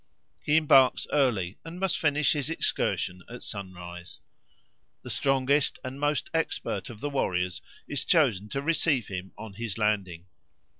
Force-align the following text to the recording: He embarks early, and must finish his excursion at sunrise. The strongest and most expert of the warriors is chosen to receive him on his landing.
He 0.41 0.57
embarks 0.57 1.05
early, 1.13 1.59
and 1.63 1.79
must 1.79 1.99
finish 1.99 2.33
his 2.33 2.49
excursion 2.49 3.21
at 3.29 3.43
sunrise. 3.43 4.19
The 5.03 5.11
strongest 5.11 5.77
and 5.83 5.99
most 5.99 6.27
expert 6.33 6.89
of 6.89 7.01
the 7.01 7.09
warriors 7.11 7.61
is 7.87 8.03
chosen 8.03 8.49
to 8.49 8.63
receive 8.63 9.09
him 9.09 9.31
on 9.37 9.53
his 9.53 9.77
landing. 9.77 10.25